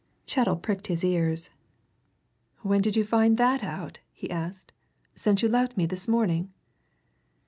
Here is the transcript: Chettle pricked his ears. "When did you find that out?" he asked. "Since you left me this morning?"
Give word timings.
Chettle 0.25 0.55
pricked 0.55 0.87
his 0.87 1.03
ears. 1.03 1.51
"When 2.63 2.81
did 2.81 2.95
you 2.95 3.05
find 3.05 3.37
that 3.37 3.63
out?" 3.63 3.99
he 4.11 4.31
asked. 4.31 4.71
"Since 5.13 5.43
you 5.43 5.47
left 5.47 5.77
me 5.77 5.85
this 5.85 6.07
morning?" 6.07 6.51